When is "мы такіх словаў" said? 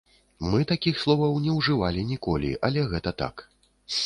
0.53-1.37